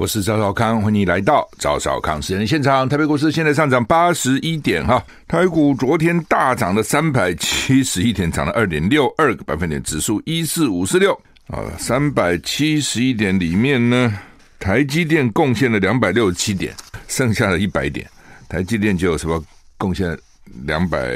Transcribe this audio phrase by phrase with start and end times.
[0.00, 2.88] 我是赵少康，欢迎你来到赵少康时间现场。
[2.88, 11.12] 台北股市现在上涨八十一点哈，台股昨天大涨了三百七十一点，涨了二点六二个百分点，指数一四五四六
[11.48, 14.18] 啊，三百七十一点里面呢，
[14.58, 16.74] 台积电贡献了两百六十七点，
[17.06, 18.08] 剩下的一百点，
[18.48, 19.44] 台积电就什么
[19.76, 20.18] 贡献
[20.64, 21.14] 两百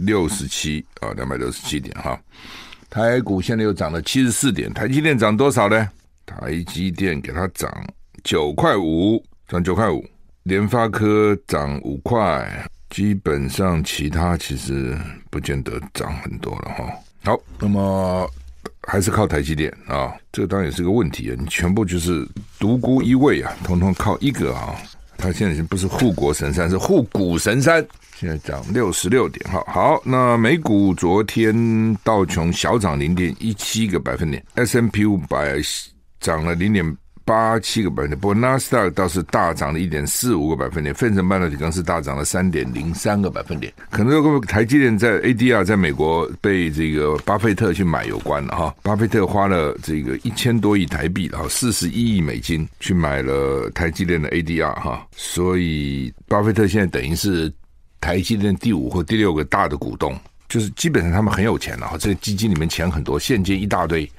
[0.00, 2.18] 六十七啊，两百六十七点哈，
[2.90, 5.88] 台股现在又涨了七十四点，台积电涨多少呢？
[6.24, 7.70] 台积电给它涨
[8.24, 10.04] 九块五，涨九块五。
[10.44, 14.98] 联发科涨五块，基本上其他其实
[15.30, 16.84] 不见得涨很多了哈。
[17.22, 18.28] 好，那么
[18.88, 21.36] 还是靠台积电啊，这个当然也是个问题啊。
[21.38, 24.74] 你全部就是独孤一味啊，统统靠一个啊。
[25.16, 27.86] 它现在已经不是护国神山，是护股神山。
[28.16, 30.02] 现在涨六十六点，好好。
[30.04, 35.60] 那美股昨天道琼小涨零点一七个百分点，S M P 五百。
[36.22, 43.72] 涨了零点八七个百分点，不过纳斯达克倒是大涨了一点四五个百分点，费城半导体更是大涨了三点零三个百分点。
[43.90, 48.74] 可能跟台积电在 ADR 在美国被这个巴菲特去买有关了哈。
[48.82, 57.52] 巴菲特花了这个一千多亿台币，然后四十一亿美金去买了台积电的 ADR 哈，所以巴菲特现在等于是
[58.00, 64.10] 台积电第五或第六个大的股东，就是基本上他们很有钱了哈，这个基金里面钱很多，现金一大堆。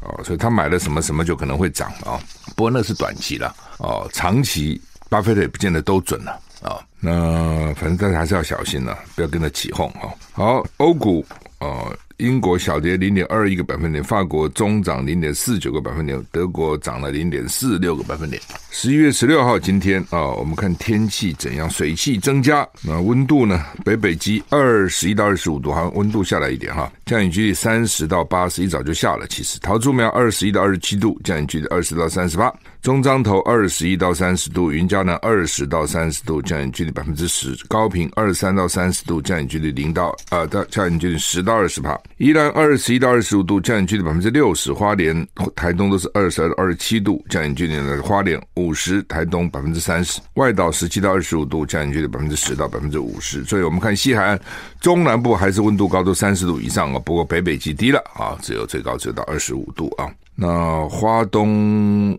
[0.00, 2.20] 哦，所以他买了什么什么就可能会涨啊，
[2.56, 6.32] 不过那是短期了哦，长期巴菲特也不见得都准了
[6.62, 6.78] 啊。
[7.00, 10.12] 那反正大家还是要小心了，不要跟着起哄哈。
[10.32, 11.24] 好，欧股
[11.60, 11.96] 哦。
[12.18, 18.42] 英国小跌零点二一个百分点，法国中涨零点四九个百分点，德国涨了零点四六个百分点。
[18.70, 21.70] 十一月十六号今天啊，我们看天气怎样？
[21.70, 23.64] 水汽增加，那温度呢？
[23.84, 26.92] 北北极二十一到二十五度，好像温度下来一点哈。
[27.06, 29.24] 降雨几率三十到八十，一早就下了。
[29.28, 32.52] 其实桃竹苗二十一到二十七度，降雨几率二十到三十八。
[32.80, 37.54] 中彰投二十一到三十度，云嘉南二十到三十度，降雨几率百分之十。
[37.68, 41.98] 高屏二十三到三十度，降雨几率零到呃，到降雨几率十到二十帕。
[42.18, 53.44] 宜兰二十一到二十五度，降雨几率百分之六十；花莲、台东都是二十二到二十七度，降雨几率呢，花莲五十，台东百分之三十；外岛十七到二十五度，降雨几率百分之十到百分之五十。
[53.44, 54.40] 所以我们看西海岸、
[54.80, 56.98] 中南部还是温度高，都三十度以上啊。
[57.00, 60.08] 不过北北基低了啊，只有最高只有到二十五度啊。
[60.40, 62.16] 那花东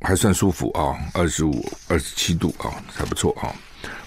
[0.00, 3.54] 还算舒服啊，二十五、二十七度啊，还不错啊。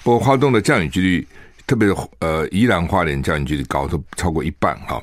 [0.04, 1.28] 不过花东的降雨几率。
[1.66, 5.02] 特别是呃，宜兰花莲降雨几率高，都超过一半哈。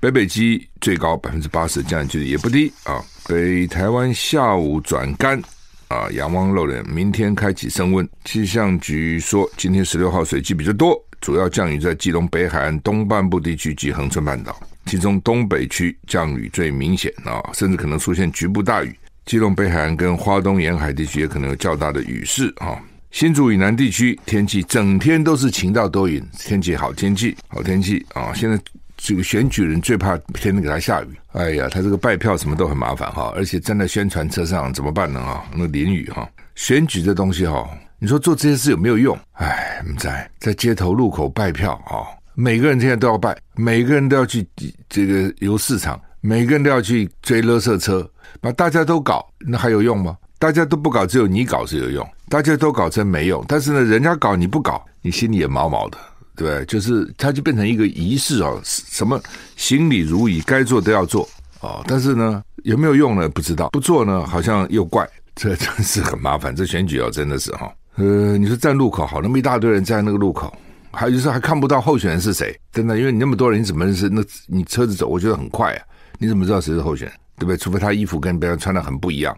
[0.00, 3.00] 北北基最高百分之八十，降雨几率也不低啊。
[3.28, 5.40] 北台湾下午转干
[5.86, 8.06] 啊，阳光露脸，明天开启升温。
[8.24, 18.98] 气象局说，今天十六号水气比较多，主要降雨在基隆北海岸东半部地区及恒春半岛，其中东北区降雨最明显啊，甚至可能出现局部大雨。
[19.30, 22.76] 基隆北海岸跟花东沿海地区也可能有较大的雨势啊。
[23.12, 28.32] 新竹以南地区天气整天都是晴到多云，天气好，天气好天气啊！
[28.34, 28.60] 现在
[28.96, 35.20] 这个选举人最怕天天给他下雨，哎呀，他这个拜票什么都很麻烦哈，而且站在宣传车上怎么办呢？
[35.20, 37.70] 啊，那淋雨哈，选举这东西哈，
[38.00, 39.16] 你说做这些事有没有用？
[39.34, 42.02] 哎，你在在街头路口拜票啊，
[42.34, 44.44] 每个人现在都要拜，每个人都要去
[44.88, 48.10] 这个游市场，每个人都要去追垃圾车，
[48.40, 50.16] 把大家都搞，那还有用吗？
[50.38, 52.08] 大家都不搞，只有你搞是有用。
[52.28, 55.98] 大家都搞真没用，但是呢，人家搞你不搞，你心里也毛毛的，
[56.36, 56.64] 对？
[56.64, 59.20] 就是它就变成一个仪式哦，什么
[59.56, 61.28] 行礼如仪，该做都要做
[61.60, 61.84] 哦。
[61.86, 63.28] 但是呢，有没有用呢？
[63.28, 63.68] 不知道。
[63.70, 66.54] 不做呢，好像又怪， 这真是很麻烦。
[66.56, 67.70] 这选举哦，真的是哈。
[67.96, 70.56] 呃，你说站路口好，那么一大堆人站那个路口，
[70.92, 74.08] 还有就是还看不到候选人是谁，真的，因为你那么多人，你怎么认识？
[74.08, 75.82] 那你车子走，我觉得很快啊，
[76.18, 77.16] 你怎么知道谁是候选人？
[77.40, 77.56] 对不对？
[77.56, 79.34] 除非他衣服跟别人穿的很不一样。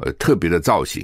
[0.00, 1.02] 呃，特别的造型，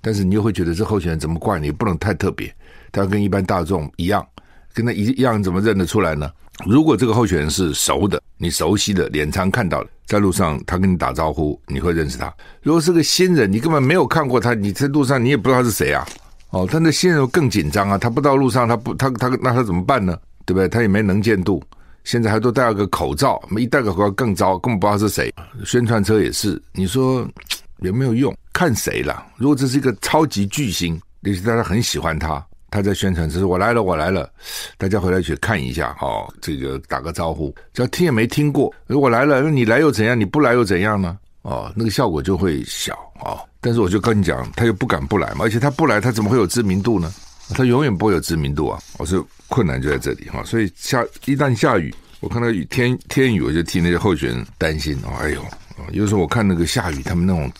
[0.00, 1.70] 但是你又会觉得这候选人怎么怪你？
[1.70, 2.50] 不能太特别，
[2.90, 4.26] 他跟一般大众一样，
[4.72, 6.30] 跟他一一样，怎么认得出来呢？
[6.66, 12.32] 如果这个候选人是熟的，你熟悉的，脸常看到的，在路上他跟你打招呼，你会认识他。
[12.62, 16.06] 如果是个新人，你根本没有看过他，你在路上你也不知道他是谁啊。
[16.48, 20.18] 哦，但那新人更紧张啊，他不到路上，他不，他他那他怎么办呢？
[20.46, 20.66] 对不对？
[20.66, 21.62] 他也没能见度，
[22.04, 25.32] 现在还都戴了个口罩，一戴个口罩更糟，根本不知道是谁。
[25.64, 27.26] 宣传车也是，你说。
[27.80, 28.36] 有没有用？
[28.52, 29.24] 看谁了。
[29.38, 34.30] 如果这是一个超级巨星，也许大家很喜欢他，他在宣传，就是我来了，我来了，
[34.76, 40.20] 大家回来去看一下，哦，这个打个招呼，只要听也没听过，如果来了，那你来又怎样？
[40.20, 41.16] 你不来又怎样呢？
[41.40, 42.92] 哦，那个效果就会小、
[43.24, 43.40] 哦。
[43.62, 47.10] 但是我就跟你讲，他又不敢不来嘛，而且他不来，他怎么会有知名度呢？
[47.54, 48.80] 他永远不会有知名度啊！
[48.98, 55.12] 我说困难就在这里哈，所以下一旦下雨，我看到雨天天雨，我就替那些候选人担心哦。
[55.20, 55.44] 哎呦，
[55.92, 57.50] 有时候我看那个下雨，他们那种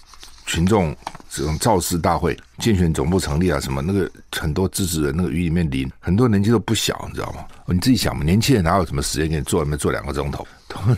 [0.46, 0.94] 群众
[1.28, 7.44] 这种造势大会、竞选总部成立啊什么，那个很多支持人那个雨里面淋，很多年纪都不小，你知道吗？
[7.66, 10.46] 你自己想嘛，年轻人哪有什么时间给你坐那边坐两个钟头？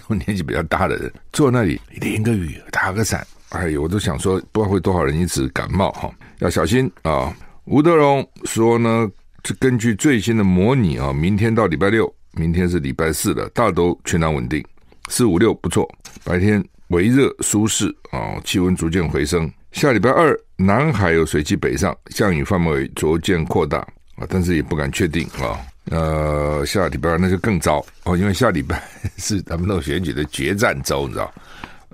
[0.08, 6.10] 都年纪比较大的人坐那里淋个雨、打个伞，哎呦，我都想说，不知道会多少人因此感冒哈，
[6.40, 7.34] 要小心啊！
[7.64, 9.08] 吴德荣说呢，
[9.42, 14.64] 这根据最新的模拟啊，明天到礼拜六，明天是礼拜四了，大都全台稳定，
[15.08, 15.88] 四五六不错，
[16.24, 19.50] 白天微热舒适啊，气温逐渐回升。
[19.70, 23.78] 下礼拜二，南海有水汽北上，降雨范围逐渐扩大
[24.16, 25.56] 啊，但是也不敢确定啊。
[25.90, 28.82] 呃，下礼拜二那就更糟哦，因为下礼拜
[29.18, 31.32] 是他们那选举的决战周，你知道。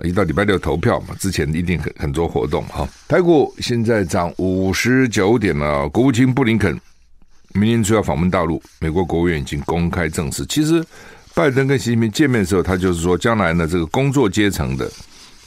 [0.03, 2.87] 一到礼拜六投票嘛，之前一定很很多活动哈。
[3.07, 5.87] 台股现在涨五十九点了。
[5.89, 6.79] 国务卿布林肯
[7.53, 10.45] 明年初要访问大陆，美国国务院已经公开证实。
[10.45, 10.83] 其实
[11.33, 14.89] 拜登跟习近平见面的时候，他就是说，将来呢，这个工作阶层的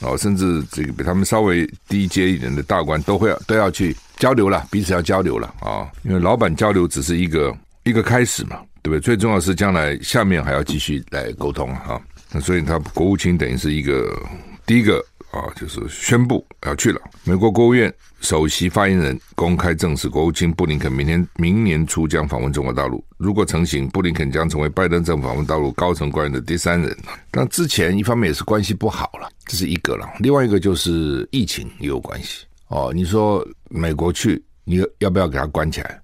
[0.01, 5.87] 哦，甚至这个比他们稍微低阶一点的大官，都会要都要去交流了，彼此要交流了啊。
[6.03, 8.99] 因为老板交流只是一个一个开始嘛，对不对？
[8.99, 12.01] 最重要是将来下面还要继续来沟通哈。
[12.33, 14.19] 那所以他国务卿等于是一个
[14.65, 14.97] 第一个
[15.31, 16.99] 啊，就是宣布要去了。
[17.23, 23.03] 美国国务院首席发言人公开证实，国务卿布林肯明年明年初将访问中国大陆。
[23.17, 26.95] 如果成行，布林肯将成为拜登政府访问大陆高层官员的第三人。
[27.29, 30.07] 但之前一方面也是关系不好了，这是一个了。
[30.19, 32.91] 另外一个就是疫情也有关系哦。
[32.93, 35.99] 你说美国去，你要不要给他关起来？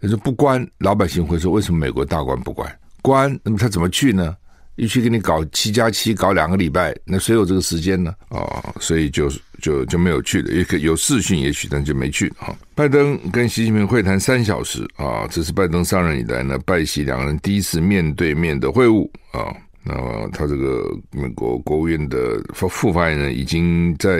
[0.00, 2.78] 可是不关，老百姓会说，为什么美国大官不关？
[3.02, 4.36] 关，那么他怎么去呢？
[4.80, 8.14] 一去给你搞七加七，搞两个礼拜，那谁有这个时间呢？
[8.30, 9.30] 啊、哦，所以就
[9.60, 10.50] 就就没有去了。
[10.50, 12.56] 也可有视讯，也许但就没去哈。
[12.74, 19.54] 拜登跟习近平会谈三小时啊，这是拜登上任以来呢，拜习两个人第一次面对面的会晤啊。
[19.82, 24.16] 那么他这个美国国务院的副副发言人已经在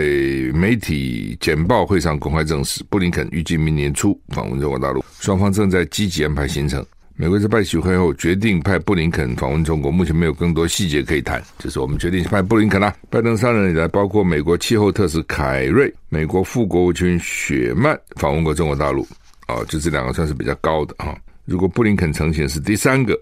[0.53, 6.85] 媒体简报会上公开证实，布林肯预计明年初访问中国大陆，双方正在积极安排行程。
[7.21, 12.95] 美国在拜习会后决定派布林肯访问中国，目前没有更多细节可以谈，就是我们决定派布林肯啦。
[13.11, 19.05] 拜登上任以来，包括美国气候特使凯瑞、美国副国务卿雪曼访问过中国大陆，
[19.45, 21.15] 啊，就这两个算是比较高的啊。
[21.45, 23.13] 如果布林肯成行，是第三个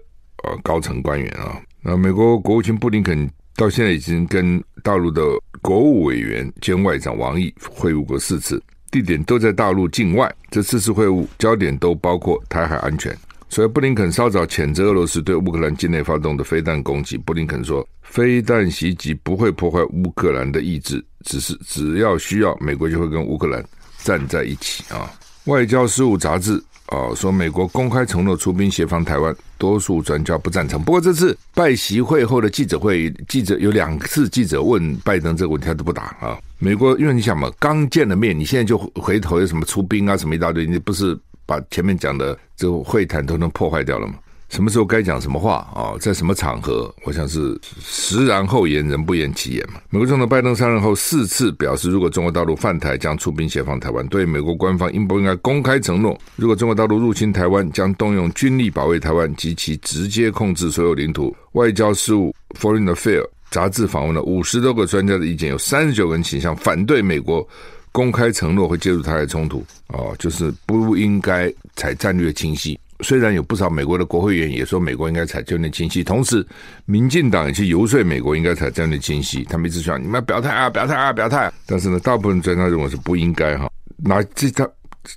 [0.44, 1.60] 啊高层官员啊。
[1.82, 5.22] 那美国国务卿布林肯到现在已经跟大陆的
[5.60, 10.34] 国务委员兼外长王毅会晤过四次，地点都在大陆境外。
[10.50, 13.14] 这四次会晤焦点都包括台海安全。
[13.50, 17.18] 所以，布林肯稍早谴责俄罗斯对乌克兰境内发动的飞弹攻击。
[17.18, 23.62] 布林肯说，飞弹袭击不会破坏乌克兰的意志，只是只要需要，美国就会跟乌克兰
[24.04, 25.10] 站在一起啊。
[25.46, 30.80] 外交事务杂志啊说，美国公开承诺出兵协防台湾，多数专家不赞成。
[30.80, 36.38] 不过，这次拜习会后的记者会，记者有两次记者问拜登这个问题，他都不答啊。
[36.60, 41.18] 美国，因为你想嘛，刚见了面，你现在就回头有什么出兵啊，什么一大堆，你不是？
[41.50, 44.14] 把前面讲的这个会谈都能破坏掉了吗？
[44.50, 45.98] 什么时候该讲什么话啊？
[46.00, 46.92] 在什么场合？
[47.04, 49.80] 我想是时然后言，人不言其言嘛。
[49.90, 54.06] 美国总统拜登上任后四次表示，如果中国大陆犯台，将出兵协防台湾。
[54.06, 61.34] 对美国官方应不应该公开承诺，如果中国大陆入侵台湾，将动用军力保卫台湾及其直接控制所有领土？
[61.52, 67.44] 外交事务 Foreign Affairs 杂志访问了五十多个专家的意见，有三十九个人倾向反对美国。
[67.92, 72.78] 公开承诺会介入台海冲突，哦，就是不应该采战略清晰。
[73.02, 76.46] 虽然有不少美国的国会议员也说美国应该采战略清晰，同时
[76.84, 79.42] 民进党也去游说美国应该采战略清晰。
[79.44, 81.50] 他们一直说你们要表态啊，表态啊，表态。
[81.66, 83.70] 但是呢，大部分专家认为是不应该哈。
[83.96, 84.68] 那这他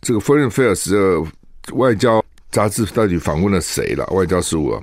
[0.02, 1.30] 这个 Foreign Affairs 的
[1.74, 4.06] 外交杂志到底访问了谁了？
[4.08, 4.82] 外交事务。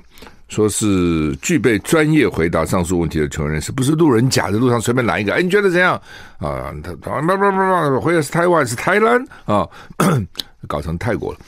[0.51, 5.33] 说是具备专业回答上述问题的球员人士，不是路人甲，在路上随便拦一个。
[5.33, 5.93] 哎，你觉得怎样
[6.39, 6.75] 啊？
[6.83, 9.65] 他他不不不不，或者是台湾是台湾啊，
[10.67, 11.39] 搞成泰国了，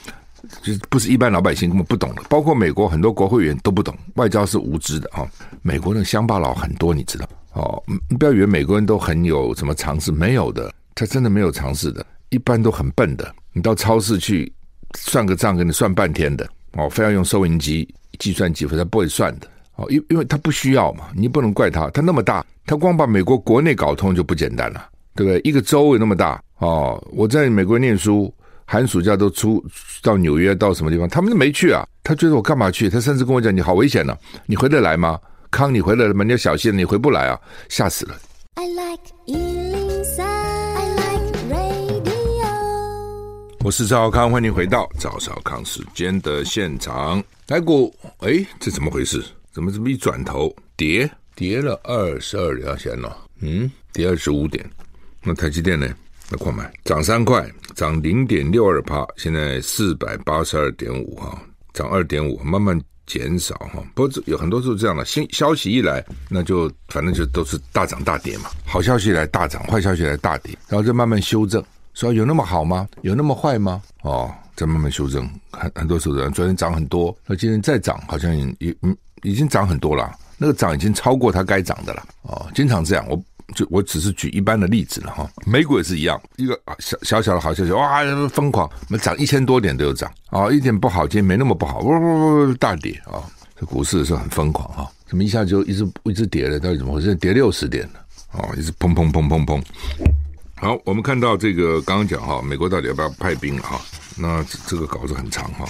[0.62, 5.28] 就是不是一般老百姓根本不懂的，包括美国很多国会议员都不懂，外交是无知的啊。
[5.60, 7.82] 美国的乡巴佬很多，你知道哦？
[8.08, 13.34] 你不要以为美国人都很有什么常识，没有的，他真的没有常识的，一般都很笨的。
[13.52, 14.50] 你到超市去
[14.96, 17.86] 算个账，给你算半天的哦，非要用收银机。
[18.18, 24.88] 计算机他不会算的哦，因因为他不需要嘛，你不能怪他，他那么大，他光把美国国内搞通就不简单了。
[25.16, 25.40] 对不对？
[25.44, 27.00] 一个州有那么大哦。
[27.12, 29.64] 我在美国念书，寒暑假都出
[30.02, 31.86] 到纽约，到什么地方，他们都没去啊。
[32.02, 32.90] 他觉得我干嘛去？
[32.90, 34.12] 他甚至跟我讲：“你好危险呢、
[34.44, 35.16] 你回得来吗？
[35.52, 36.24] 康，你回来了吗？
[36.24, 38.16] 你要小心，你回不来啊，吓死了。”
[38.54, 39.63] I like
[43.64, 47.24] 我是赵少康，欢迎回到赵少康时间的现场。
[47.46, 49.24] 台股，哎，这怎么回事？
[49.54, 53.16] 怎么这么一转头跌跌了二十二条线了？
[53.40, 54.70] 嗯，跌二十五点。
[55.22, 55.88] 那台积电呢？
[56.28, 61.40] 那快买，涨三块，涨零点六二趴，现在四百八十二点五哈，
[61.72, 63.82] 涨二点五，慢慢减少哈。
[63.94, 68.50] 不过有很多都是这样的，新消息一来，那就反正就都是大涨大跌嘛。
[68.66, 71.64] 好消息来大涨，坏消息来大跌，然后就慢慢修正。
[71.94, 72.88] 说有那么好吗？
[73.02, 73.80] 有那么坏吗？
[74.02, 80.12] 哦，再慢慢修正，很很多时候，昨天涨很多，那今天再涨，好像也也嗯，已经涨很多了。
[80.36, 82.02] 那个涨已经超过它该涨的了。
[82.22, 83.22] 哦，经常这样，我
[83.54, 85.30] 就我只是举一般的例子了哈。
[85.46, 93.22] 美股也是一样，一个小小小的好消息，哇，疯狂，那涨一千多点都有涨啊，一点不好，今天没那么不好，呜呜呜大跌啊。
[93.56, 96.58] 这股市是很疯狂哈，怎么一下就一直一直跌了？
[96.58, 97.14] 到底怎么回事？
[97.14, 98.00] 跌六十点了，
[98.32, 99.62] 哦，一直砰砰砰砰砰。
[100.56, 103.80] 好，我们看到这个刚刚讲哈，美国到底要不要派兵了哈？
[104.16, 105.66] 那这个稿子很长哈，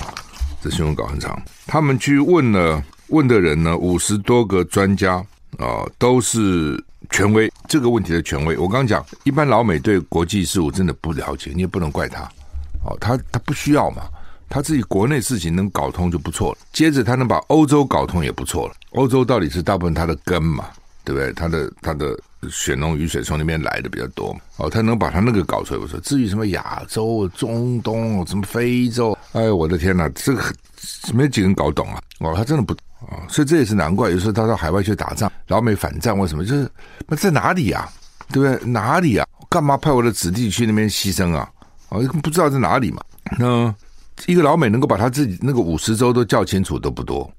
[0.62, 1.41] 这新闻稿很长。
[1.67, 5.17] 他们去问了问的人呢，五十多个专家
[5.59, 7.50] 啊，都是权威。
[7.67, 12.23] 这个问题的权威，我刚刚讲，一般老美对国际事务真的不了解，你也不能怪他。
[12.85, 14.03] 哦，他他不需要嘛，
[14.49, 16.59] 他自己国内事情能搞通就不错了。
[16.73, 18.75] 接着他能把欧洲搞通也不错了。
[18.91, 20.67] 欧洲到底是大部分他的根嘛，
[21.04, 21.32] 对不对？
[21.32, 22.18] 他的他的。
[22.50, 25.99] 血浓于水从那边来的比较多哦，他能把他那个搞出来我说。
[26.00, 30.42] 至于什么亚洲、中东、什么非洲，哎，我的天哪，这个
[31.14, 31.99] 没几个人搞懂啊！
[32.18, 32.75] 哦，他真的不
[33.06, 34.11] 啊，所以这也是难怪。
[34.11, 36.44] 有时候他到海外去打仗，老美反战，为什么？
[36.44, 36.70] 就是
[37.06, 37.88] 那在哪里呀？
[38.30, 38.70] 对不对？
[38.70, 39.26] 哪里呀？
[39.49, 41.50] 干嘛派我的子弟去那边牺牲啊？
[41.88, 43.00] 哦，不知道在哪里嘛。
[43.38, 43.75] 那
[44.26, 47.32] 一个老美能够把他自己那个五十州都叫清楚都不多。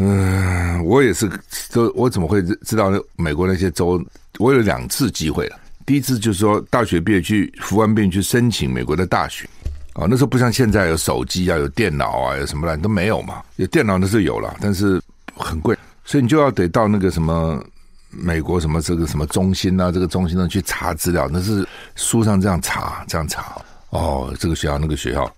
[0.00, 1.28] 嗯，我也是，
[1.72, 4.00] 都我怎么会知道美国那些州？
[4.38, 5.56] 我有两次机会了。
[5.84, 9.48] 第一次就是说大学毕业去服完兵去申请美国的大学
[9.94, 13.42] 啊，那时候不像现在有手机啊、有电脑啊、有什么的都没有嘛。
[13.56, 15.02] 有电脑那是有了，但是
[15.34, 17.60] 很贵，所以你就要得到那个什么
[18.10, 25.28] 美国什么这个什么中心啊，这个中心呢去查资料，那是书上这样查这样查哦，这个学校那个学校，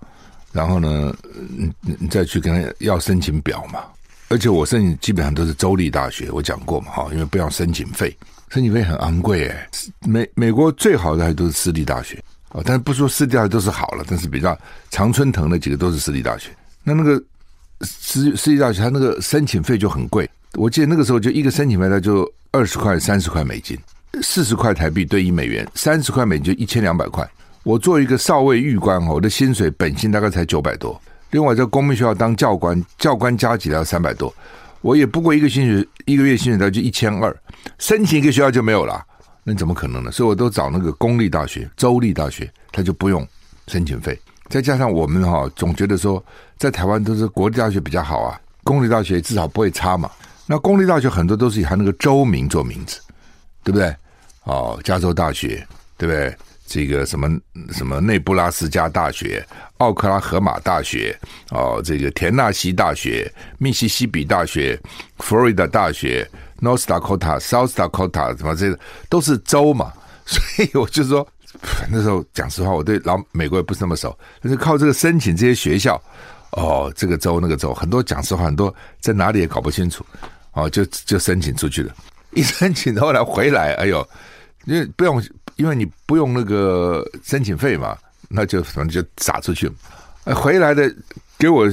[0.52, 1.14] 然后呢，
[1.48, 3.80] 你你再去跟他要申请表嘛。
[4.30, 8.16] 而且我申请基本上都是州立大学，我讲过嘛哈，因为不要申请费。
[8.48, 9.68] 申请费很昂贵诶，
[10.06, 12.16] 美美国最好的还都是私立大学
[12.50, 14.56] 啊，但是不说私立大学都是好了，但是比较
[14.88, 16.50] 常春藤那几个都是私立大学。
[16.84, 17.20] 那那个
[17.82, 20.30] 私私立大学，它那个申请费就很贵。
[20.54, 23.76] 我记得那个时候就一个申请费，它就二十块、三十块美金，
[24.22, 27.28] 四十块台币兑一美元，三十块美金就一千两百块。
[27.64, 34.34] 我做一个少尉尉官哦，我的薪水本薪大概才九百多，另外在公立学校当教官，教官加起来要三百多。
[34.80, 37.36] 我也不过一个薪水，一个月薪水才就一千二，
[37.78, 39.04] 申请一个学校就没有了，
[39.44, 40.10] 那怎么可能呢？
[40.10, 43.26] 所以我都找那个公立大学、州立大学，他就不用
[43.68, 44.18] 申请费。
[44.48, 46.24] 再加上我们哈，总觉得说
[46.56, 50.10] 在台湾都是国立大学比较好啊，公立大学至少不会差嘛。
[50.46, 53.00] 那公立大学很多都是以他那个州名做名字，
[53.62, 53.94] 对不对？
[54.44, 55.64] 哦，加州大学，
[55.96, 56.34] 对不对？
[56.72, 57.28] 这个什么
[57.72, 59.44] 什么内布拉斯加大学、
[59.78, 61.18] 奥克拉荷马大学、
[61.50, 64.80] 哦，这个田纳西大学、密西西比大学、
[65.18, 66.24] 佛罗里达大学、
[66.60, 69.92] North Dakota、South Dakota，什么这个都是州嘛，
[70.24, 71.26] 所以我就说
[71.90, 76.00] 那时候讲实话，我对老美国也不是那么熟，但是靠这个申请这些学校，
[76.52, 80.06] 哦，这个州那个州，很多讲实话，很多在哪里也搞不清楚，
[80.52, 81.92] 哦，就就申请出去了，
[82.30, 84.08] 一申请后来回来，哎呦，
[84.66, 85.20] 因为不用。
[85.60, 87.94] 因为你不用那个申请费嘛，
[88.30, 89.70] 那就反正就撒出去。
[90.34, 90.90] 回来的
[91.38, 91.66] 给我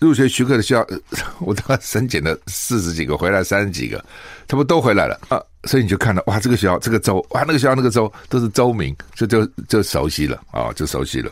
[0.00, 0.86] 入学许可的学校，
[1.40, 4.02] 我大概申请了四十几个，回来三十几个，
[4.48, 5.38] 他们都回来了啊。
[5.64, 11.30] 所以你就看到哇，这个学校这个州，哇，那个学校那个州都是州名，就就就熟悉了啊，就熟悉了。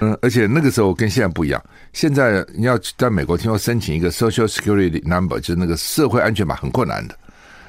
[0.00, 7.16] 嗯，而且那个时候跟现在不一样，现在你要在美国听说申请一个 Social Security Number，就是那个社会安全码，很困难的。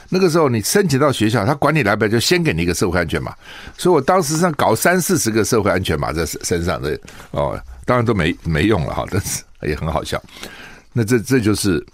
[0.09, 3.33] 那个时候你申请到学校，他管你来不来，就先给你一个社会安全码。
[3.77, 7.00] 所以我当时上搞三四十个社会安全码在身上的
[7.31, 10.21] 哦，当然都没没用了哈，但是也很好笑。
[10.93, 11.85] 那这这就是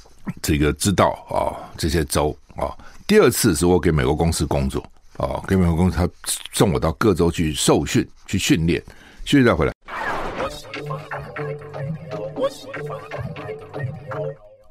[0.41, 2.77] 这个知道啊、哦，这些州啊、哦。
[3.07, 4.83] 第二次是我给美国公司工作
[5.17, 6.07] 哦，给美国公司他
[6.53, 8.81] 送我到各州去受训去训练，
[9.25, 9.73] 训练再回来。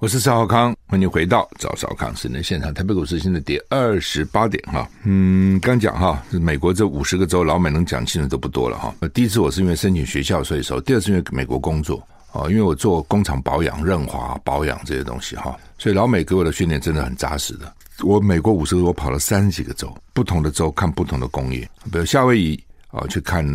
[0.00, 2.72] 我是邵浩康，欢迎回到赵少康时间现场。
[2.72, 8.94] 台北股市现在跌二十八点哈，嗯，刚讲哈，美国这五十个州老美能讲清楚都不多了哈。
[9.12, 12.02] 第一次我是因为申请学校所以说，第二次因为美国工作
[12.32, 17.70] 啊，因为我做工厂保养、润滑保养这些东西哈，所以老美给我的训练真的很扎实的。
[18.02, 21.60] 我美国五十个州我跑了三十几个州，不同的州看不同的工业，
[21.92, 22.58] 比如夏威夷。
[22.92, 23.46] 啊，去看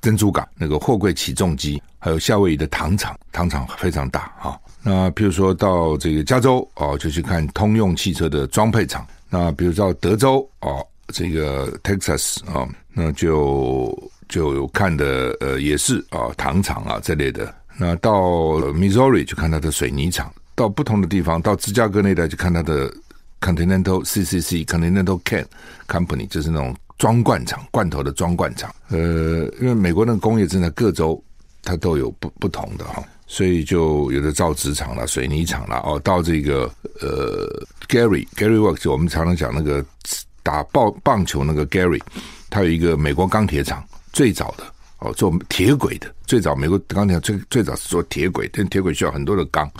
[0.00, 4.56] 珍珠港那个货柜起重机，还有夏威夷的糖厂，糖厂非常大哈。
[4.82, 9.06] 那譬如说到这个加州哦，就去看通用汽车的装配厂。
[9.28, 17.54] 那比如到德州哦，这个 Texas 啊，那就就有看的呃，也是啊糖厂啊这类的。
[17.78, 18.12] 那到
[18.72, 22.92] Missouri 去看它的水泥厂，到不同的地方，到芝加哥那带去看它的
[23.40, 25.46] Continental CCC Continental Can
[25.88, 26.74] Company，就是那种。
[27.00, 28.98] 装罐厂，罐头的装罐厂，呃，
[29.58, 31.18] 因为美国那个工业正在各州，
[31.62, 36.68] 它都有不不同的哈，所以就有的造纸厂啦、水泥厂啦，哦，到这个
[37.00, 37.46] 呃
[37.88, 39.84] ，Gary Gary Works，我们常常讲那个
[40.42, 42.00] 打棒棒球那个 Gary，
[42.50, 44.64] 他有一个美国钢铁厂，最早的
[44.98, 49.70] 哦做铁轨的，最早美国钢铁厂最最早是做铁轨，但铁轨需要很多的钢，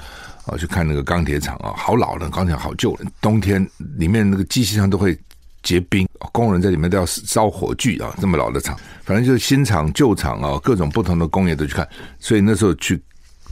[0.44, 5.18] 哦，去看那个钢铁厂啊，好老了，钢铁好旧了，冬天里面那个机器上都会。
[5.62, 8.16] 结冰，工人在里面都要烧火炬啊！
[8.18, 11.86] 这么老的厂，反正就是新厂、旧厂啊，各种不同的工业都去看。
[12.18, 12.98] 所以那时候去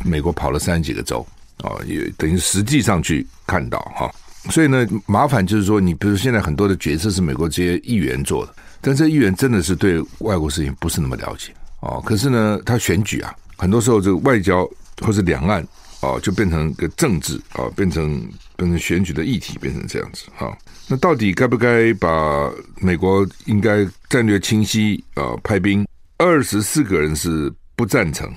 [0.04, 1.26] 美国跑了三十几个州
[1.58, 4.10] 啊，也等于实际上去看到哈。
[4.50, 12.00] 所以呢，麻烦就是说，你比如现在很多的决策是美国这些议员做的，但这议员真的是对外国事情不是那么了解哦。
[12.04, 14.68] 可是呢，他选举啊，很多时候这个外交
[15.02, 15.66] 或是两岸
[16.00, 18.26] 哦，就变成个政治啊，变成
[18.56, 20.56] 变成选举的议题，变成这样子啊。
[20.86, 22.50] 那到底该不该把
[22.80, 25.86] 美国应该战略清晰啊、派兵？
[26.16, 28.32] 二十四个人是不赞成，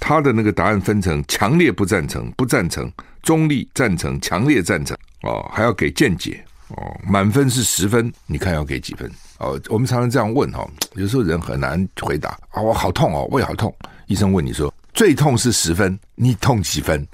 [0.00, 2.90] 他的那个答案分成强烈不赞成、不赞成、
[3.22, 9.10] 中立赞成、强烈赞成哦，还要给见解哦，满分是十分，你看要给几分？
[9.38, 13.74] 哦，我们常常这样问哈，有时候人很难回答啊，我好痛哦，胃好痛，
[14.06, 17.06] 医生问你说最痛是十分，你痛几分？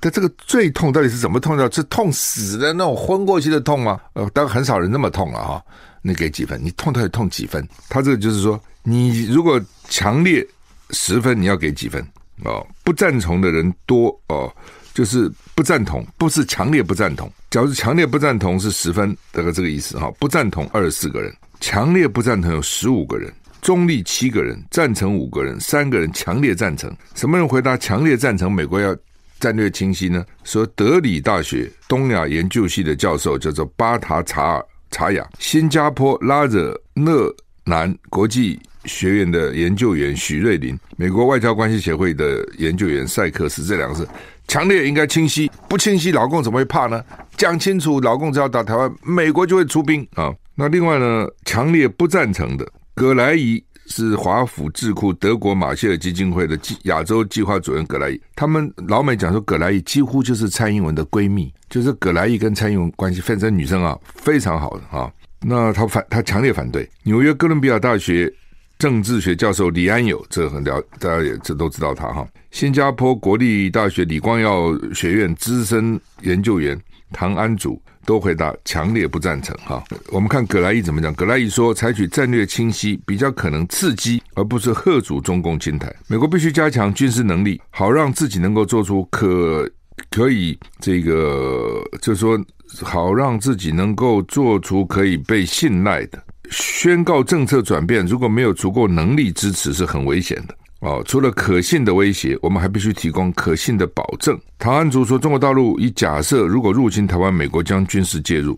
[0.00, 1.70] 但这个最痛到底是怎么痛的？
[1.72, 4.00] 是痛死的那种昏过去的痛吗？
[4.12, 5.62] 呃，当然很少人那么痛了哈。
[6.00, 6.58] 你给几分？
[6.62, 7.66] 你痛到底痛几分？
[7.88, 10.46] 他这个就是说，你如果强烈
[10.90, 12.06] 十分，你要给几分？
[12.44, 14.52] 哦，不赞同的人多哦，
[14.94, 17.30] 就是不赞同，不是强烈不赞同。
[17.50, 20.10] 假如强烈不赞同是十分，大概这个意思哈。
[20.18, 26.94] 不赞同二十四个人，强烈不赞同有十五个人，中立七个人，赞成五个人，三个人强烈赞成。
[27.14, 28.50] 什么人回答强烈赞成？
[28.50, 28.96] 美国要。
[29.40, 30.26] 战略清晰呢？
[30.42, 44.06] 说德里大学东亚研究系的教授叫做巴塔查尔查雅，新加坡拉惹勒南国际学院的研究员许瑞林，美国外交关系协会的研究员赛克斯，这两个是
[44.46, 47.02] 强烈应该清晰，不清晰老共怎么会怕呢？
[47.36, 50.32] 讲清楚，老共只要打台湾，美国就会出兵啊。
[50.54, 53.62] 那另外呢，强烈不赞成的葛莱仪。
[53.90, 65.10] 是华府智库德国马歇尔基金会的亚洲计划主任葛莱伊，他们老美讲说葛莱伊几乎就是蔡英文的闺蜜，就是葛莱伊跟蔡英文关系，非常女生啊，非常好的哈。
[65.40, 66.86] 那他反，他强烈反对。
[67.02, 68.30] 纽约哥伦比亚大学
[68.78, 72.26] 政治学教授李安友，这很了，大家也这都知道他哈。
[72.50, 76.80] 新加坡国立大学李光耀学院资深研究员
[77.12, 77.80] 唐安祖。
[78.06, 79.84] 都回答强烈不赞成哈。
[80.10, 81.12] 我们看葛莱伊怎么讲？
[81.12, 85.94] 葛莱伊说，采取战略清晰比较可能刺激，而不是吓阻中共侵台。
[86.06, 89.70] 美国必须加强军事能力，好让自己能够做出可
[90.08, 92.42] 可以这个，就是说
[92.80, 96.18] 好让自己能够做出可以被信赖的
[96.50, 98.04] 宣告政策转变。
[98.06, 100.54] 如果没有足够能力支持，是很危险的。
[100.80, 104.38] 哦，除了可信的威胁，我们还必须提供可信的保证。
[104.58, 108.56] 唐安竹说，中国大陆已假设，如果入侵台湾，美国将军事介入，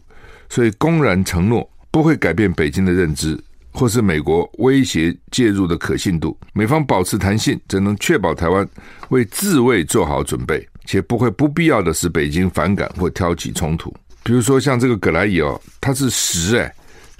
[0.51, 6.39] 所以公然承诺不会改变北京的认知，或是美国威胁介入的可信度。
[6.53, 8.69] 美方保持弹性，则能确保台湾
[9.09, 13.91] 为自卫做好准备，且不会不必要的使北京反感或挑起冲突。
[14.23, 16.71] 比如说，像这个葛莱伊哦，他是实诶，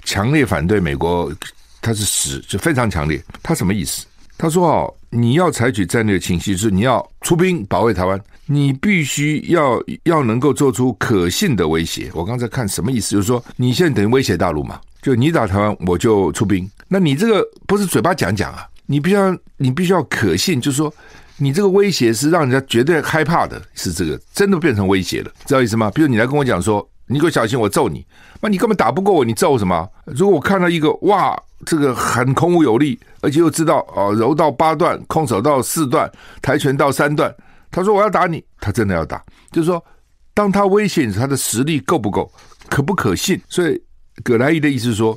[0.03, 1.31] 强烈反对美国，
[1.81, 3.21] 他是死就非常强烈。
[3.41, 4.05] 他什么意思？
[4.37, 12.09] 他说：“哦，你要采取战略清晰，就是你要出兵保卫台湾，你必须要要能够做出可信的威胁。
[12.13, 13.11] 我刚才看什么意思？
[13.11, 14.81] 就是说，你现在等于威胁大陆嘛？
[15.01, 16.67] 就你打台湾，我就出兵。
[16.87, 18.67] 那你这个不是嘴巴讲讲啊？
[18.87, 20.91] 你必须要你必须要可信，就是说，
[21.37, 25.91] 你这个威胁是让人家绝对害怕的，是这个真的变成威胁了，知道意思吗？
[25.91, 28.05] 比如你来跟我讲说，你给我小心，我揍你，
[28.39, 29.87] 那你根本打不过我，你揍什么？
[30.05, 37.31] 如果我看到一个哇。”这个很空武有力，而且又知道哦，柔道八段，空手道四段，跆拳道三段，
[37.69, 39.23] 他说我要打你，他真的要打。
[39.51, 39.85] 就是说，
[40.33, 42.33] 当他威胁你，他的实力够不够，
[42.67, 43.39] 可不可信？
[43.47, 43.79] 所以
[44.23, 45.15] 葛莱伊的意思说，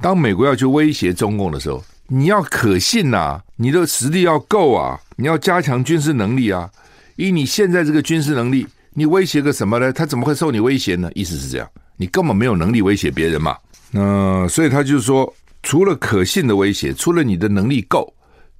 [0.00, 6.68] 当美国要去威胁中共的时候，你要可信呐、你的实力要够啊，你要加强军事能力啊。
[7.14, 9.92] 以你现在这个军事能力，你威胁个什么呢？
[9.92, 11.10] 他怎么会受你威胁呢？
[11.14, 13.58] 意思是这样，你根本没有能力威胁别人嘛。
[13.90, 18.12] 那、所以他就是说，除了可信的威胁，除了你的能力够，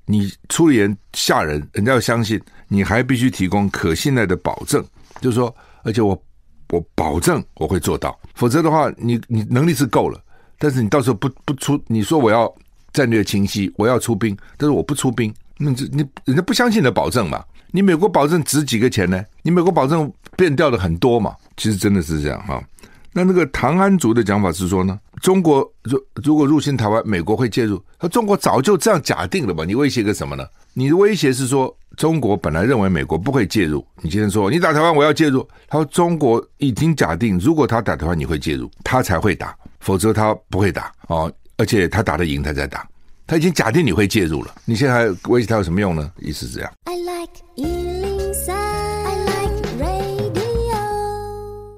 [0.07, 4.85] 你出言吓人，人家要相信，你还必须提供可信赖的保证，
[5.21, 6.21] 就是说，而且我
[6.71, 10.21] 我保证我会做到，否则的话，你你能力是够了，
[10.59, 12.53] 但是你到时候不不出，你说我要
[12.93, 17.45] 战略清晰，我要出兵，但是我不出兵，那这你人家不相信你的保证嘛？
[17.71, 19.25] 你美国保证值几个钱呢？
[19.43, 21.35] 你美国保证变掉的很多嘛？
[21.57, 22.63] 其实真的是这样哈。
[23.13, 27.81] 那那个唐安族的讲法是说呢，中国如如果入侵台湾，美国会介入。
[27.99, 29.65] 他中国早就这样假定了吧？
[29.65, 30.45] 你威胁个什么呢？
[30.73, 33.87] 你的威胁是说中国本来认为美国不会介入。
[34.03, 35.49] 你今天说你打台湾，我要介入。
[35.69, 41.33] 他说中国已经假定，如果他打台湾，你会介入，他才会打，否则他不会打哦。
[41.57, 42.85] 而且他打得赢，他再打。
[43.29, 46.11] 他已经假定你会介入了，你现在还威胁他有什么用呢？
[46.21, 46.73] 意思是这样。
[46.85, 48.04] I like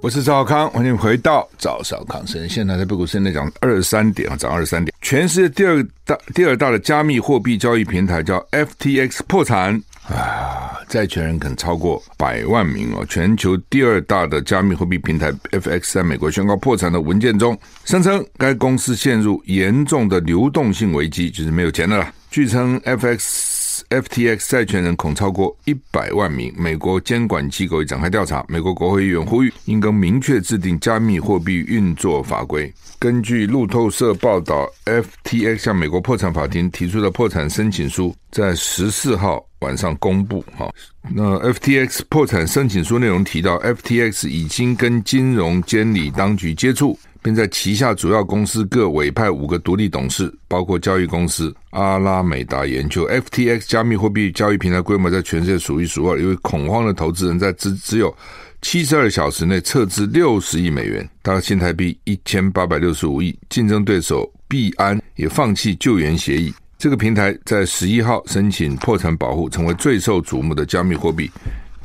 [0.06, 2.48] 我是赵康，欢迎回到赵少康生。
[2.48, 4.94] 现在在美股现在讲二十三点啊，涨二十三点。
[5.02, 9.74] 全世界第二大第二大的加密货币交易平台叫 FTX 破产
[10.08, 13.04] 啊，债权人可能超过百万名哦。
[13.08, 22.08] 全球第二大的加密货币平台 FX 在美国宣告破产的文件中，声称该公司陷入严重的流动性危机，就是没有钱的了。
[22.30, 23.55] 据称，FX。
[23.88, 26.52] FTX 债权人恐超过一百万名。
[26.56, 28.44] 美国监管机构已展开调查。
[28.48, 32.72] 美国国会议员呼吁，应该明确制定加密货币运作法规。
[32.98, 40.42] 根据路透社报道，FTX 向美国破产法庭提出的破产申请书在十四号晚上公布。
[40.56, 40.72] 哈，
[41.14, 46.98] 那 FTX 破产申请书内容提到，FTX 已经跟金融监理当局接触。
[47.26, 53.04] 并在旗下主要公司各委派五个独立董事，包括交易公司阿拉美达研究。
[53.08, 58.16] FTX 加密货币交易平台规模在全世界数一数二，因为恐慌的投资人在只只有
[58.62, 63.36] 七十二小时内撤资六十亿美元，大概新台币一千八百六十五亿。
[63.48, 66.54] 竞争对手币安也放弃救援协议。
[66.78, 71.28] 这个平台在十一号申请破产保护，成为最受瞩目的加密货币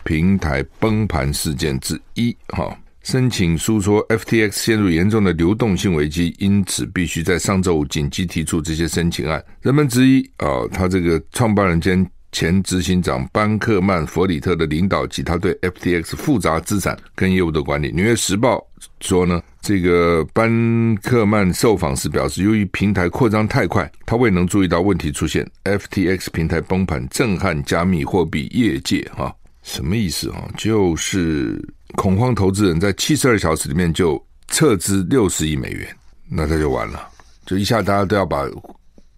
[0.04, 2.32] 平台崩盘事件之一。
[2.50, 2.78] 哈。
[3.04, 9.44] 申请书说，FTX 陷入严重的流动性危机，因此必须在上周五紧急提出这些申请案。
[9.62, 17.92] 人们质疑啊、哦，他这个创办人兼前执行长班克曼弗里特的领导及他对 FTX 复杂资产跟业务的管理。
[17.92, 18.64] 纽约时报
[19.00, 25.46] 说呢，这个班克曼受访时表示，由于平台扩张太快，他未能注意到问题出现。
[25.64, 29.36] FTX 平台崩盘，震撼加密货币业界，哈。
[29.64, 30.50] 什么意思啊？
[30.58, 31.64] 就是
[31.96, 35.96] 恐慌投资人在七十二小时里面就撤资六十亿美元，
[36.30, 37.08] 那他就完了，
[37.46, 38.44] 就一下大家都要把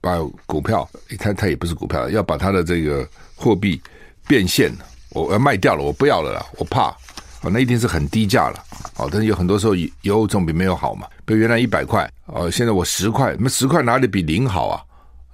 [0.01, 3.81] 把股票，他他也不是股票，要把他的这个货币
[4.27, 4.71] 变现，
[5.11, 6.89] 我要卖掉了，我不要了啦，我怕，
[7.41, 8.63] 哦，那一定是很低价了，
[8.97, 14.83] 哦，但是有很多时候有总比没有好嘛，比如原来一百块，哦，现在我十块，那十块哪里比零好啊？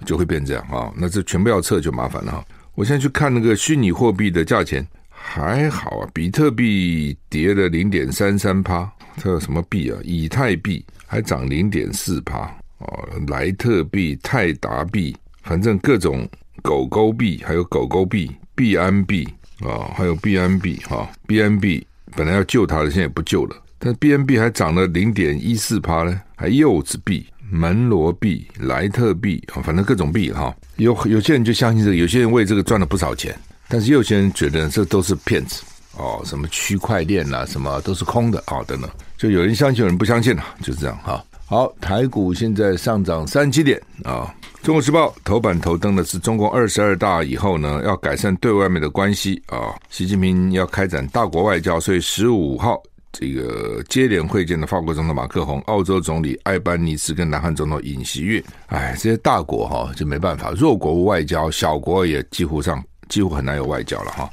[0.06, 2.44] 就会变这样啊，那这全部要撤就麻烦了哈。
[2.74, 4.86] 我现在去看那个虚拟货币的价钱。
[5.22, 9.98] 还好啊，比特币跌了零点三三趴，它有什么币啊？
[10.02, 12.38] 以太币还涨零点四趴
[12.78, 16.28] 哦，莱特币、泰达币，反正各种
[16.62, 19.28] 狗狗币，还有狗狗币、币安币
[19.60, 23.56] 啊，还有币安币哈，币安币本来要救它的，现在也不救了。
[23.78, 30.52] 但币安币还涨了零点一四趴呢，还柚子币、门罗币、莱特币啊，反正各种币哈。
[30.76, 33.38] 有有些人就相信这个，有些人为这个赚了不少钱。
[33.70, 35.62] 但是有些人觉得这都是骗子
[35.96, 41.24] 哦，什么区块链啊，什么都是空的啊、等等，就有人相信，有人不相信了，就是这样哈。
[41.46, 44.34] 好，台股现在上涨三七点啊。
[44.62, 52.80] 中国时报头版头登的是中共二十二大以后呢，要改善对外面的关系啊、习近平要开展大国外交，所以十五号
[53.10, 62.82] 这个接连会见的法国总统马克宏、澳洲总理艾班尼斯跟南韩总统尹锡悦，哎，这些大国哈、就没办法，弱国外交，小国也几乎上。
[63.10, 64.30] 几乎很难有外交了哈，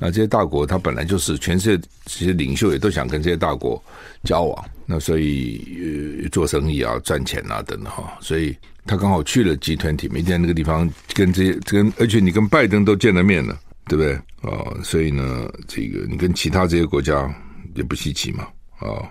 [0.00, 3.80] 那这些大国他本来就是全世界这些领袖也都想跟这些大国
[4.24, 8.56] 交往，那所以、呃、做生意啊赚钱啊等等哈，所以
[8.86, 13.56] 他刚好去了集团体，每天那个地方跟这些跟而且你跟拜登都见了面了，
[13.86, 14.14] 对不对
[14.50, 14.74] 啊？
[14.82, 17.32] 所以呢，这个你跟其他这些国家
[17.74, 19.04] 也不稀奇嘛啊。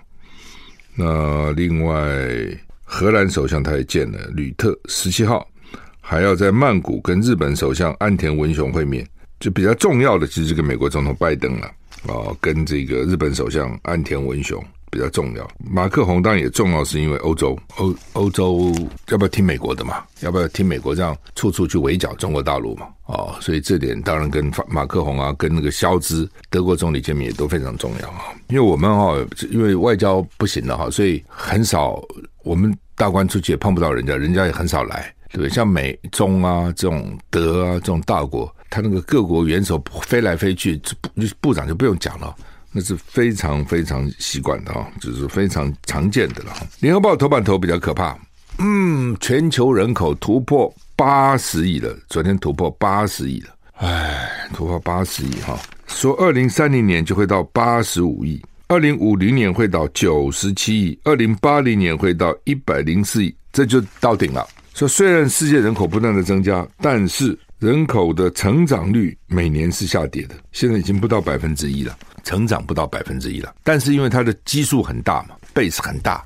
[0.96, 1.96] 那另外
[2.84, 5.48] 荷兰首相他也见了吕特，十七号。
[6.06, 9.08] 还要在曼谷跟日本首相岸田文雄会面，
[9.40, 11.68] 就比较重要的，其实这个美国总统拜登了
[12.08, 14.62] 啊，跟这个日本首相岸田文雄
[14.92, 15.50] 比较重要。
[15.58, 18.70] 马克宏当然也重要，是因为欧洲欧欧洲
[19.08, 20.04] 要不要听美国的嘛？
[20.20, 22.88] 要不要听美国这样处处去围剿中国大陆嘛？
[23.06, 28.26] 哦，所以这点当然跟马克宏啊，跟那个肖兹德国总理见面也都非常重要啊。
[28.50, 29.16] 因为我们哈，
[29.50, 32.04] 因为外交不行了哈，所以很少
[32.44, 35.14] 我们大官出去也碰不到人家，人家也很少来。
[35.34, 41.10] 对，像美中啊这种德啊这种大国，他那个各国元首飞来飞去，部
[41.42, 42.36] 部长就不用讲了，
[42.72, 46.54] 那是非常非常习惯的啊，就是非常常见的了。
[46.80, 48.16] 联合报头版头比较可怕，
[48.60, 64.48] 嗯，全球人口突破八十亿了，昨天突破八十亿了，哎，突破八十亿哈，说二零三零年就会到八十五亿，二零五零年会到九十七亿，二零八零年会到一百零四亿，这就到顶了。
[64.74, 73.54] 说虽然世界人口不断的增加，但是人口的成长率每年是下跌的，现在已经不到百分之一了，成长不到百分之一了。
[73.64, 76.26] 但是因为它的基数很大嘛，base 很大，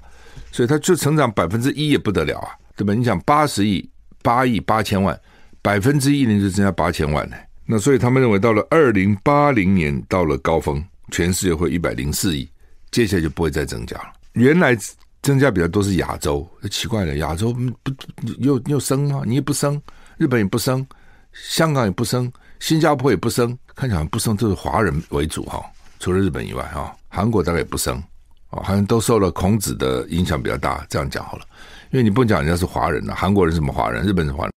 [0.49, 2.93] 所以它就成长百分之一也不得了啊，对吧？
[2.93, 3.87] 你想八十亿、
[4.23, 5.19] 八亿八千万，
[5.61, 7.35] 百分之一年就增加八千万呢。
[7.65, 10.81] 那所以他们认为到了二零八零年到了高峰，
[11.11, 12.49] 全世界会一百零四亿，
[12.91, 14.13] 接下来就不会再增加了。
[14.31, 14.77] 原来。
[15.21, 17.53] 增加比较多是亚洲，奇怪了，亚洲
[17.83, 17.91] 不
[18.39, 19.23] 又又升吗？
[19.25, 19.81] 你也不升，
[20.17, 20.85] 日本也不升，
[21.33, 25.61] 香港也不升，新加坡也不升，看起来不升都是华人为主哈，
[25.99, 28.01] 除了日本以外哈，韩国大概也不升，
[28.49, 31.45] 好像都受了孔子的影响比较大，这样讲好了，
[31.91, 34.05] 因为你不能讲人家是华人了，韩国人什么华人？
[34.05, 34.53] 日本是华人。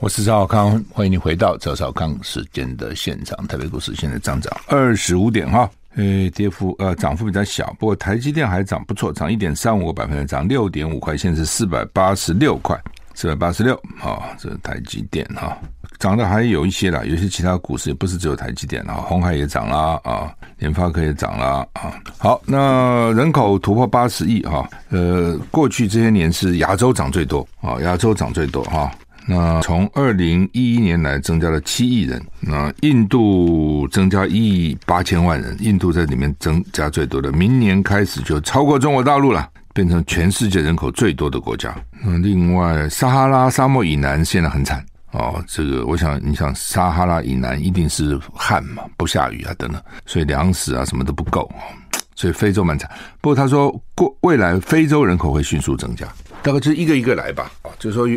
[0.00, 3.36] 我是赵小康，欢迎你回到赵少康时间的现场。
[3.48, 5.68] 台北股市现在涨涨二十五点哈。
[5.98, 12.80] 诶，跌幅呃涨幅比较小，不过台积电还涨不错，涨一点三五个百分点，涨六点五块，现在是四百八十六块，
[13.14, 15.58] 四百八十六啊，这是台积电哈，
[15.98, 21.92] 涨的还有一些啦，有些其他股市也不是只有台积电啊，鸿海也涨啦啊，联发科也涨啦啊。
[22.16, 28.88] 好，那人口突破八十亿哈，呃，过去这些年是亚洲涨最多啊，亚洲涨最多哈。
[29.30, 41.76] 那从二零一一年来增加了七亿人，那印度增加一亿八千万人，印度在里面增加最多的，明年开始就超过中国大陆了，变成全世界人口最多的国家。
[42.02, 51.46] 那另外，撒哈拉沙漠以南现在很惨哦，这个我想，你想撒哈拉以南一定是旱嘛，不下雨啊等等，所以粮食啊什么都不够，
[52.14, 52.90] 所以非洲蛮惨。
[53.20, 56.06] 不过他说过未来非洲人口会迅速增加，
[56.42, 58.08] 大概就一个一个来吧，就是说。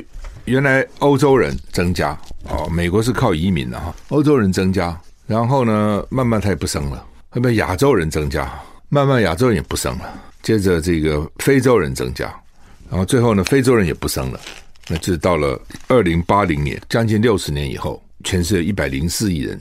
[0.46, 2.18] 原来欧洲人增加
[2.50, 3.96] 哦，美国是靠移民的哈。
[4.10, 7.06] 欧洲人增加，然后呢，慢慢他也不生了。
[7.30, 8.52] 后面亚洲人增加，
[8.90, 10.22] 慢慢亚洲人也不生了。
[10.42, 12.34] 接着这个非洲人增加，
[12.90, 14.40] 然后最后呢，非洲人也不生了。
[14.90, 19.60] 那就到了二零八零年，将近六十年以后，全世界一百零四亿人。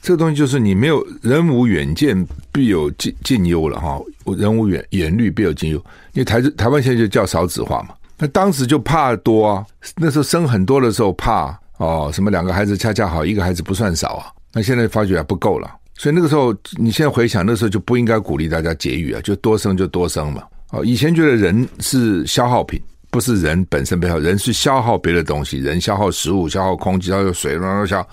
[0.00, 4.00] 这个东西就是你没有人无远见，必有近近忧了哈。
[4.36, 5.76] 人无远远虑，必有近忧。
[6.12, 7.94] 因为台台湾现在就叫少子化嘛。
[8.22, 14.30] 那当时就怕多啊，那时候生很多的时候怕哦，什么两个孩子恰恰好，一个孩子不算少啊。
[14.52, 20.44] 那现在发觉还不够了，所以那个时候你现在回想，那时候就不应该鼓励大家节育啊，就多生就多生嘛。
[20.70, 22.80] 哦，以前觉得人是消耗品，
[23.10, 28.06] 不是人本身被耗，人是消耗别的东西，人消耗食物、消耗空气、消耗水，乱乱消。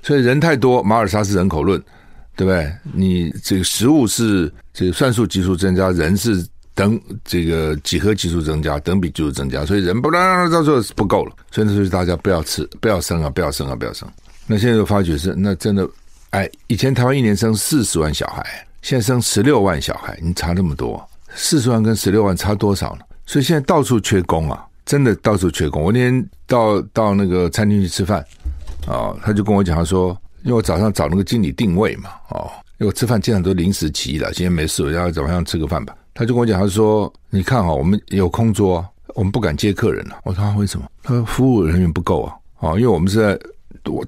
[0.00, 1.82] 所以人太多，马尔萨斯人口论，
[2.36, 2.72] 对不对？
[2.94, 6.46] 你这个食物是这个算术级数增加，人是。
[6.76, 14.06] 等这个几何级数增加，等比级数增加，所以人不啦，到时候不够了，所以那时候大家不要吃，不要生啊，不要生啊，不要生。
[14.46, 15.88] 那现在就发觉是，那真的，
[16.30, 18.44] 哎，以前台湾一年生四十万小孩，
[18.82, 21.02] 现在生十六万小孩，你差那么多，
[21.34, 23.00] 四十万跟十六万差多少呢？
[23.24, 25.82] 所以现在到处缺工啊，真的到处缺工。
[25.82, 28.22] 我那天到到那个餐厅去吃饭，
[28.86, 35.96] 哦，他就跟我讲，他说，因为我早上找那个经理定位嘛，哦，因为我吃饭经常都临时起意了，今天没事，我要早上吃个饭吧。
[36.16, 38.82] 他就跟我讲，他说：“你看哈，我们有空桌，
[39.14, 43.38] 我们不敢接客人了。”我说：“为什么？”他说：“服务人员不够啊，啊，因为我们是在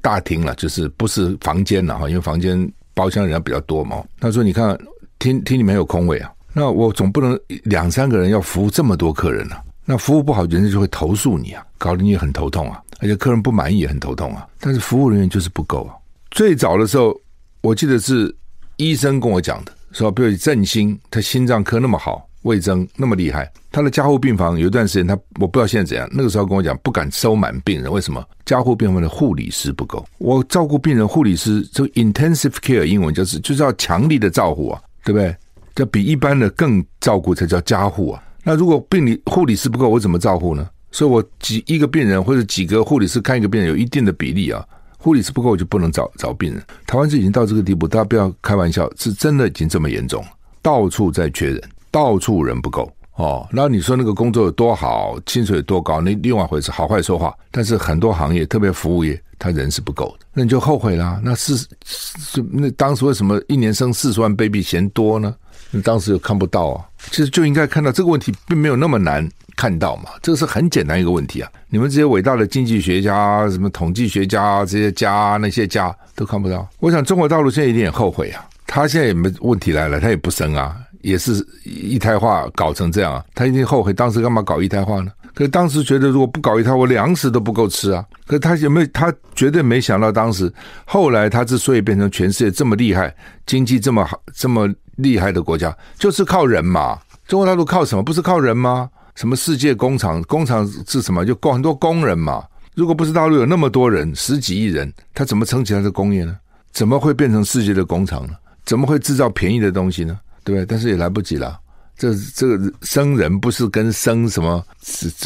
[0.01, 2.59] 大厅了，就是不是房间了哈，因为房间
[2.94, 4.77] 包厢人家比较多嘛。”他说：“你看
[5.18, 14.49] 厅厅里面有空位啊，那我总不能两三个人要服务这么多客人啊，那服务不好，人家就会投诉你啊，搞得你很头痛啊，而且客人不满意也很头痛啊。
[14.61, 15.92] 但是服务人员就是不够啊。
[16.31, 17.14] 最早的时候，
[17.61, 18.35] 我记得是
[18.79, 26.08] 医生跟我讲的。”说，比如振兴，他心脏科那么好，魏征那么厉害，他的加护病房有一段时间，他我不知道现在怎样。
[26.12, 28.24] 那个时候跟我讲，不敢收满病人，为什么？
[28.44, 30.06] 加护病房的护理师不够。
[30.18, 35.34] 我照顾病人，护理师就 intensive care 英文就是就是要强力的照顾啊，对不对？
[35.76, 38.22] 要比一般的更照顾才叫加护啊。
[38.44, 40.68] 那如果病理护理师不够，我怎么照顾呢？
[40.92, 44.64] 所以我几一个病人或者几个护理师看一个病人有一定的比例啊，
[44.98, 46.62] 护理师不够就不能找找病人。
[46.87, 50.22] 台湾是已经到这个地步，大家不要开玩笑，是真的已经这么严重，
[50.61, 53.46] 到处在缺人，到处人不够哦。
[53.50, 57.32] 然后你说那个工作有多好，薪水有多高，那另外一回事，好坏说话。
[57.50, 61.20] 但是很多行业，特别服务业，他人是不够的，那你就后悔啦。
[61.22, 65.34] 那是是那当时为什么一年生四十万 baby 嫌多呢？
[65.70, 71.50] 你当时又看不到啊，其实就应该看到这个问题并没有那么难看到嘛，这个是很简单一个问题啊。
[71.68, 76.66] 你们这些伟大的经济学家、什么统计学家这些家那些家都看不到。
[76.78, 85.12] 我想中国大陆现在一定也后悔啊，他现在也没问题来了，他也不生啊，也是一胎化搞成这样啊，他一定后悔当时干嘛搞一胎化呢？
[85.35, 88.02] 可是当时觉得如果不搞一胎，我粮食都不够吃啊。
[88.26, 88.87] 可是他有没有？
[88.87, 90.50] 他绝对没想到当时
[90.87, 94.66] 后来他之所以变成全世界这么厉害、经济这么好、这么。
[94.98, 98.02] 厉害的国家就是靠人嘛，中国大陆靠什么？
[98.02, 98.88] 不是靠人吗？
[99.14, 100.22] 什么世界工厂？
[100.24, 101.24] 工厂是什么？
[101.26, 102.44] 就够很多工人嘛。
[102.74, 106.37] 如果不是大陆有那么多人，十几亿人，他怎么撑起他的工业呢？
[106.70, 108.34] 怎么会变成世界的工厂呢？
[108.64, 110.18] 怎么会制造便宜的东西呢？
[110.44, 110.64] 对不对？
[110.64, 111.58] 但是也来不及了。
[111.96, 114.64] 这这个生人不是跟生什么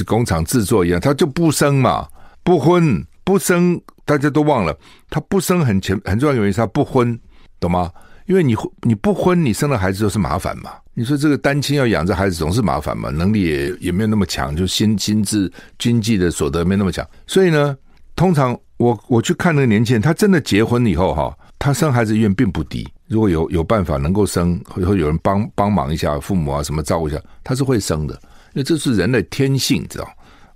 [0.07, 2.09] 工厂制作一样，他就不生嘛，
[2.43, 4.75] 不婚不生，大家都忘了，
[5.11, 7.19] 他不生很前很重要原因是他不婚，
[7.61, 7.91] 懂吗？
[8.27, 10.73] 因为你你不婚，你生了孩子就是麻烦嘛。
[10.95, 17.07] 你说这个单亲要养这孩子总是麻烦嘛，能力也也没有那么强，就薪薪资经济的所得没那么强。
[17.27, 17.77] 所以呢，
[18.15, 22.87] 通常我我去看那个年轻人，他真的结婚以后哈，他生孩子意愿并不低。
[23.09, 28.15] 如果有有办法能够生，或者有人帮帮忙一下，父母啊什么照顾一下，他是会生的。
[28.53, 30.07] 因为这是人的天性，知道？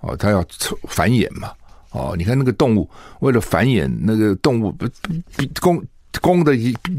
[0.01, 0.45] 哦，他要
[0.87, 1.51] 繁衍嘛。
[1.91, 2.87] 哦，你看那个动物
[3.21, 4.87] 为了繁衍，那个动物不
[5.35, 5.83] 比公。
[6.21, 6.55] 公的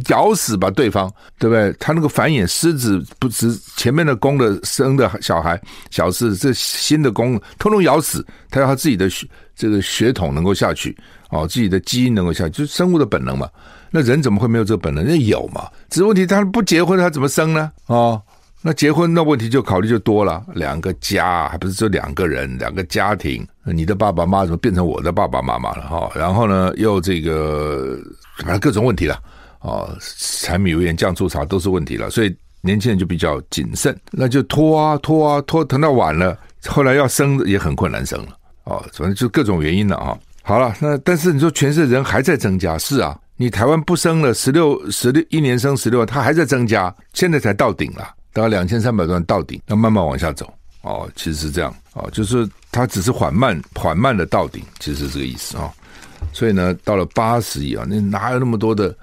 [0.08, 1.72] 咬死吧对方，对不对？
[1.78, 10.96] 他那个繁衍狮子不止前面的公的生的小孩小狮子，这新的公通通咬死，他要他自己的血这个血统能够下去
[11.30, 13.48] 哦，自己的基因能够下去，就是生物的本能嘛。
[13.90, 15.04] 那人怎么会没有这个本能？
[15.06, 15.68] 那有嘛？
[15.88, 17.70] 只是问题他不结婚，他怎么生呢？
[17.86, 18.20] 哦，
[18.60, 25.88] 那结婚那问题就考虑就多了，两个家还不是就两个人，两个家庭，你的爸爸妈妈怎么变成我的爸爸妈妈了？
[25.88, 27.98] 哈，然后呢又这个。
[28.38, 29.20] 反正各种问题了，
[29.60, 38.28] 哦，柴米油盐酱醋茶都是问题了，所以年轻人就比较谨慎，那就拖啊拖啊拖，等到晚了，后来要生也很困难生了，
[38.64, 40.16] 哦，反正就各种原因了啊。
[40.42, 50.50] 好了，那但是你说全世界人还在增加，是啊，你台湾不生了十六十六一年生十六万，它还在增加，现在才到顶了，大概两千三百多万到顶，要慢慢往下走，
[50.82, 55.70] 哦，其实是这样，哦，就是它只是缓慢缓慢的到顶，其实是这个意思啊。
[56.32, 58.94] 所以呢，到了八十亿啊，那哪有那么多的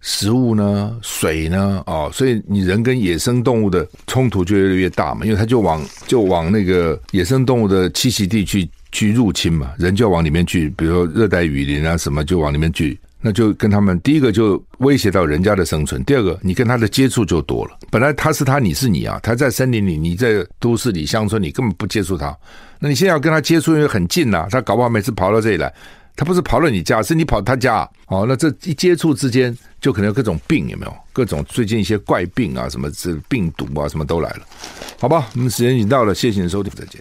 [0.00, 0.96] 食物呢？
[1.02, 1.82] 水呢？
[1.86, 17.76] 哦，所以你人跟野生动物的冲突就越来越大嘛，因为他就往就往那个野生动物的栖息地去去入侵嘛，人就要往里面去，比如说热带雨林啊什么，就往里面去，那就跟他们第一个就威胁到人家的生存，第二个你跟他的接触就多了。
[17.90, 22.34] 本来他是他，你是你啊，他在森林里，你在都市里乡村，你根本不接触他，
[22.78, 25.74] 那你现在要跟他接触，因为很近呐、他搞不好每次跑到这里来。
[26.18, 27.88] 他不是跑了你家，是你跑他家。
[28.08, 30.92] 哦，那这一接触之间，就可能有各种病，有没有？
[31.12, 34.40] 各种最近一些怪病啊，什么这病毒啊，什么都来了。
[34.98, 37.00] 好吧，我们时间已经到了，谢谢您收听，再见。